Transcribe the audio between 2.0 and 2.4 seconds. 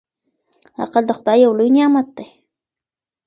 دی.